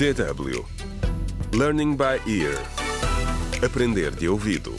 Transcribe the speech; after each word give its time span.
DW 0.00 0.64
Learning 1.52 1.94
by 1.94 2.22
Ear 2.26 2.56
Aprender 3.62 4.10
de 4.10 4.30
ouvido 4.30 4.74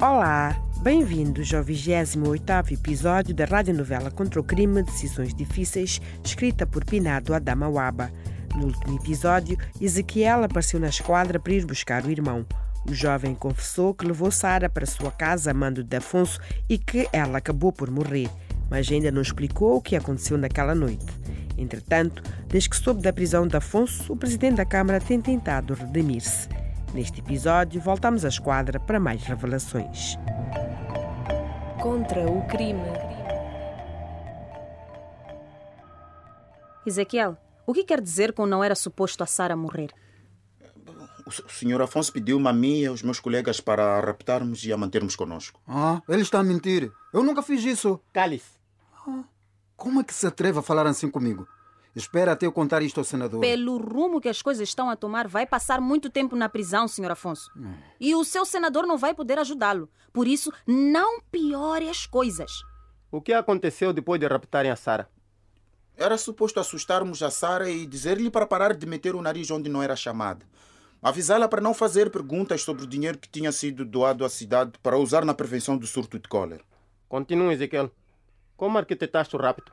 Olá, 0.00 0.56
bem-vindos 0.82 1.52
ao 1.52 1.62
28º 1.62 2.72
episódio 2.72 3.34
da 3.34 3.44
radionovela 3.44 4.10
Contra 4.10 4.40
o 4.40 4.42
Crime 4.42 4.82
Decisões 4.82 5.34
Difíceis, 5.34 6.00
escrita 6.24 6.66
por 6.66 6.86
Pinado 6.86 7.34
Adama 7.34 7.68
Waba. 7.68 8.10
No 8.56 8.68
último 8.68 8.96
episódio, 8.96 9.58
Ezequiel 9.78 10.44
apareceu 10.44 10.80
na 10.80 10.88
esquadra 10.88 11.38
para 11.38 11.52
ir 11.52 11.66
buscar 11.66 12.02
o 12.06 12.10
irmão. 12.10 12.46
O 12.88 12.94
jovem 12.94 13.34
confessou 13.34 13.94
que 13.94 14.06
levou 14.06 14.30
Sara 14.30 14.68
para 14.68 14.86
sua 14.86 15.10
casa 15.10 15.50
a 15.50 15.54
mando 15.54 15.84
de 15.84 15.96
Afonso 15.96 16.40
e 16.68 16.78
que 16.78 17.08
ela 17.12 17.38
acabou 17.38 17.72
por 17.72 17.90
morrer, 17.90 18.28
mas 18.70 18.90
ainda 18.90 19.10
não 19.10 19.20
explicou 19.20 19.76
o 19.76 19.82
que 19.82 19.96
aconteceu 19.96 20.38
naquela 20.38 20.74
noite. 20.74 21.06
Entretanto, 21.58 22.22
desde 22.48 22.70
que 22.70 22.76
soube 22.76 23.02
da 23.02 23.12
prisão 23.12 23.46
de 23.46 23.56
Afonso, 23.56 24.12
o 24.12 24.16
presidente 24.16 24.56
da 24.56 24.64
Câmara 24.64 25.00
tem 25.00 25.20
tentado 25.20 25.74
redimir-se. 25.74 26.48
Neste 26.94 27.20
episódio, 27.20 27.80
voltamos 27.80 28.24
à 28.24 28.28
esquadra 28.28 28.80
para 28.80 28.98
mais 28.98 29.22
revelações. 29.22 30.16
Contra 31.80 32.28
o 32.28 32.46
crime. 32.48 32.80
Ezequiel, 36.86 37.36
o 37.66 37.74
que 37.74 37.84
quer 37.84 38.00
dizer 38.00 38.32
com 38.32 38.46
não 38.46 38.64
era 38.64 38.74
suposto 38.74 39.22
a 39.22 39.26
Sara 39.26 39.54
morrer? 39.54 39.90
O 41.44 41.48
senhor 41.48 41.80
Afonso 41.80 42.12
pediu-me 42.12 42.48
a 42.48 42.52
mim 42.52 42.80
e 42.80 42.86
aos 42.86 43.02
meus 43.02 43.20
colegas 43.20 43.60
para 43.60 43.98
a 43.98 44.00
raptarmos 44.00 44.64
e 44.64 44.72
a 44.72 44.76
mantermos 44.76 45.14
conosco. 45.14 45.60
Ah, 45.66 46.02
ele 46.08 46.22
está 46.22 46.40
a 46.40 46.42
mentir. 46.42 46.90
Eu 47.12 47.22
nunca 47.22 47.42
fiz 47.42 47.64
isso. 47.64 48.00
Cale-se. 48.12 48.58
Como 49.76 50.00
é 50.00 50.04
que 50.04 50.12
se 50.12 50.26
atreve 50.26 50.58
a 50.58 50.62
falar 50.62 50.86
assim 50.86 51.10
comigo? 51.10 51.46
Espera 51.94 52.32
até 52.32 52.46
eu 52.46 52.52
contar 52.52 52.82
isto 52.82 52.98
ao 52.98 53.04
senador. 53.04 53.40
Pelo 53.40 53.78
rumo 53.78 54.20
que 54.20 54.28
as 54.28 54.42
coisas 54.42 54.68
estão 54.68 54.90
a 54.90 54.96
tomar, 54.96 55.26
vai 55.26 55.46
passar 55.46 55.80
muito 55.80 56.08
tempo 56.08 56.36
na 56.36 56.48
prisão, 56.48 56.86
Sr. 56.86 57.12
Afonso. 57.12 57.50
E 57.98 58.14
o 58.14 58.24
seu 58.24 58.44
senador 58.44 58.86
não 58.86 58.96
vai 58.96 59.14
poder 59.14 59.38
ajudá-lo. 59.38 59.88
Por 60.12 60.28
isso, 60.28 60.52
não 60.66 61.20
piore 61.20 61.88
as 61.88 62.06
coisas. 62.06 62.50
O 63.10 63.20
que 63.20 63.32
aconteceu 63.32 63.92
depois 63.92 64.20
de 64.20 64.26
raptarem 64.26 64.70
a 64.70 64.76
Sara? 64.76 65.08
Era 65.96 66.16
suposto 66.16 66.60
assustarmos 66.60 67.22
a 67.22 67.30
Sara 67.30 67.68
e 67.68 67.86
dizer-lhe 67.86 68.30
para 68.30 68.46
parar 68.46 68.74
de 68.74 68.86
meter 68.86 69.14
o 69.14 69.22
nariz 69.22 69.50
onde 69.50 69.68
não 69.68 69.82
era 69.82 69.96
chamada. 69.96 70.46
Avisá-la 71.02 71.48
para 71.48 71.62
não 71.62 71.72
fazer 71.72 72.10
perguntas 72.10 72.62
sobre 72.62 72.84
o 72.84 72.86
dinheiro 72.86 73.16
que 73.16 73.28
tinha 73.28 73.50
sido 73.52 73.86
doado 73.86 74.22
à 74.22 74.28
cidade 74.28 74.72
para 74.82 74.98
usar 74.98 75.24
na 75.24 75.32
prevenção 75.32 75.78
do 75.78 75.86
surto 75.86 76.18
de 76.18 76.28
cólera. 76.28 76.62
Continua, 77.08 77.54
Ezequiel. 77.54 77.90
Como 78.54 78.76
arquitetaste 78.76 79.34
o 79.34 79.38
rapto? 79.38 79.72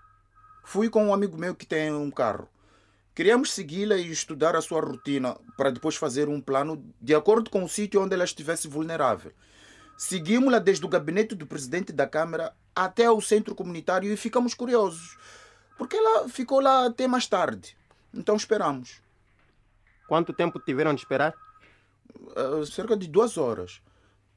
Fui 0.63 0.89
com 0.89 1.05
um 1.05 1.13
amigo 1.13 1.37
meu 1.37 1.53
que 1.53 1.65
tem 1.65 1.91
um 1.91 2.09
carro. 2.09 2.47
Queríamos 3.13 3.51
segui-la 3.51 3.97
e 3.97 4.09
estudar 4.09 4.55
a 4.55 4.61
sua 4.61 4.79
rotina 4.79 5.37
para 5.57 5.69
depois 5.69 5.97
fazer 5.97 6.29
um 6.29 6.39
plano 6.39 6.81
de 7.01 7.13
acordo 7.13 7.49
com 7.49 7.61
o 7.61 7.67
sítio 7.67 8.01
onde 8.01 8.13
ela 8.13 8.23
estivesse 8.23 8.69
vulnerável. 8.69 9.33
Seguimos-la 9.97 10.59
desde 10.59 10.85
o 10.85 10.89
gabinete 10.89 11.35
do 11.35 11.45
presidente 11.45 11.91
da 11.91 12.07
Câmara 12.07 12.55
até 12.73 13.11
o 13.11 13.19
centro 13.19 13.53
comunitário 13.53 14.13
e 14.13 14.15
ficamos 14.15 14.53
curiosos, 14.53 15.17
porque 15.77 15.97
ela 15.97 16.29
ficou 16.29 16.61
lá 16.61 16.85
até 16.85 17.05
mais 17.07 17.27
tarde. 17.27 17.75
Então 18.13 18.35
esperamos. 18.35 19.01
Quanto 20.07 20.33
tempo 20.33 20.59
tiveram 20.59 20.93
de 20.93 21.01
esperar? 21.01 21.33
Uh, 22.15 22.65
cerca 22.65 22.95
de 22.95 23.07
duas 23.07 23.37
horas. 23.37 23.81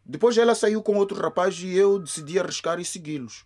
Depois 0.05 0.37
ela 0.37 0.55
saiu 0.55 0.83
com 0.83 0.97
outro 0.97 1.21
rapaz 1.21 1.59
e 1.61 1.75
eu 1.77 1.99
decidi 1.99 2.39
arriscar 2.39 2.81
e 2.81 2.85
segui-los. 2.85 3.45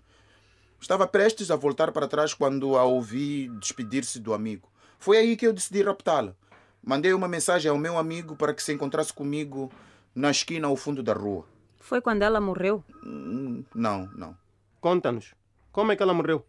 Estava 0.81 1.07
prestes 1.07 1.51
a 1.51 1.57
voltar 1.57 1.93
para 1.93 2.09
trás 2.09 2.33
quando 2.35 2.77
a 2.77 2.85
ouvi 2.85 3.49
despedir-se 3.59 4.19
do 4.19 4.33
amigo. 4.35 4.69
Foi 4.99 5.19
aí 5.19 5.37
que 5.37 5.47
eu 5.47 5.53
decidi 5.53 5.83
raptá-la. 5.83 6.35
Mandei 6.83 7.13
uma 7.13 7.29
mensagem 7.29 7.71
ao 7.71 7.79
meu 7.79 7.99
amigo 7.99 8.37
para 8.37 8.55
que 8.55 8.63
se 8.63 8.73
encontrasse 8.73 9.13
comigo 9.13 9.71
na 10.15 10.31
esquina 10.31 10.67
ao 10.69 10.77
fundo 10.77 11.03
da 11.03 11.13
rua. 11.13 11.45
Foi 11.81 12.01
quando 12.01 12.23
ela 12.23 12.41
morreu? 12.41 12.83
Hum, 13.05 13.65
Não, 13.75 14.07
não. 14.15 14.37
Conta-nos. 14.81 15.35
Como 15.73 15.93
é 15.93 15.97
que 15.97 16.03
ela 16.03 16.15
morreu? 16.15 16.47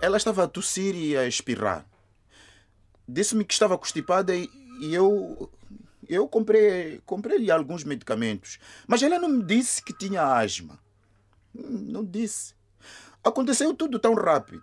Ela 0.00 0.16
estava 0.16 0.44
a 0.44 0.48
tossir 0.48 0.94
e 0.94 1.16
a 1.16 1.26
espirrar. 1.26 1.84
Disse-me 3.08 3.44
que 3.44 3.54
estava 3.54 3.78
constipada 3.78 4.34
e, 4.36 4.50
e 4.80 4.94
eu. 4.94 5.50
Eu 6.08 6.26
comprei, 6.26 7.00
comprei-lhe 7.04 7.50
alguns 7.50 7.84
medicamentos. 7.84 8.58
Mas 8.86 9.02
ela 9.02 9.18
não 9.18 9.28
me 9.28 9.42
disse 9.44 9.82
que 9.82 9.92
tinha 9.92 10.22
asma. 10.22 10.78
Hum, 11.54 11.86
Não 11.90 12.04
disse. 12.04 12.54
Aconteceu 13.22 13.74
tudo 13.74 13.98
tão 13.98 14.14
rápido. 14.14 14.62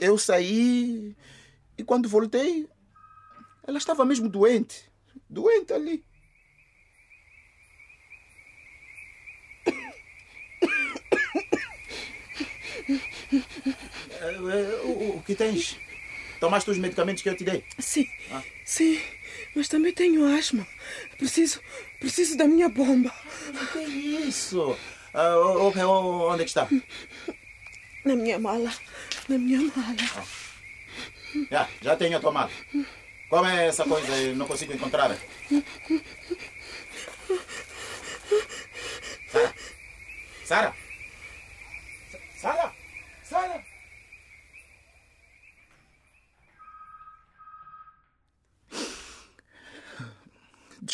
Eu 0.00 0.16
saí 0.18 1.16
e 1.76 1.82
quando 1.82 2.08
voltei, 2.08 2.68
ela 3.64 3.78
estava 3.78 4.04
mesmo 4.04 4.28
doente. 4.28 4.90
Doente 5.28 5.72
ali. 5.72 6.04
O, 14.84 15.16
o 15.16 15.22
que 15.22 15.34
tens? 15.34 15.76
Tomaste 16.42 16.68
os 16.72 16.78
medicamentos 16.78 17.22
que 17.22 17.28
eu 17.28 17.36
te 17.36 17.44
dei? 17.44 17.62
Sim, 17.78 18.04
sim, 18.64 19.00
mas 19.54 19.68
também 19.68 19.92
tenho 19.92 20.24
asma. 20.36 20.66
Preciso, 21.16 21.60
preciso 22.00 22.36
da 22.36 22.48
minha 22.48 22.68
bomba. 22.68 23.14
O 23.48 23.66
que 23.72 23.78
é 23.78 23.84
isso? 24.26 24.76
Ah, 25.14 25.36
o- 25.36 25.70
o- 25.70 26.32
onde 26.32 26.42
é 26.42 26.44
que 26.44 26.50
está? 26.50 26.66
Na 28.04 28.16
minha 28.16 28.40
mala, 28.40 28.72
na 29.28 29.38
minha 29.38 29.60
mala. 29.60 30.26
Já, 31.48 31.68
já 31.80 31.94
tenho 31.96 32.16
a 32.16 32.20
tua 32.20 32.32
mala. 32.32 32.50
Como 33.30 33.46
é 33.46 33.68
essa 33.68 33.84
coisa? 33.84 34.12
Eu 34.16 34.34
não 34.34 34.48
consigo 34.48 34.72
encontrar. 34.72 35.16
Sara? 39.30 39.54
Sara? 40.44 40.74
Sara? 42.36 42.72
Sara? 43.22 43.64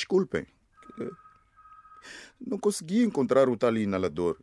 Desculpem. 0.08 0.46
Não 2.40 2.58
consegui 2.58 3.04
encontrar 3.04 3.46
o 3.46 3.58
tal 3.58 3.76
inalador. 3.76 4.38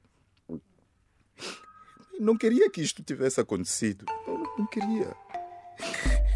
Não 2.19 2.37
queria 2.37 2.69
que 2.69 2.81
isto 2.81 3.01
tivesse 3.01 3.41
acontecido. 3.41 4.05
Eu 4.27 4.37
não 4.59 4.67
queria. 4.67 5.17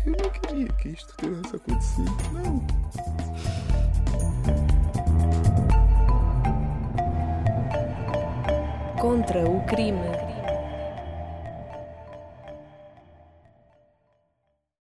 Eu 0.03 0.13
não 0.13 0.31
queria 0.31 0.67
que 0.77 0.89
isto 0.89 1.15
tivesse 1.17 1.55
acontecido. 1.55 2.11
Não. 2.33 2.65
Contra 8.99 9.47
o 9.47 9.63
crime. 9.67 10.28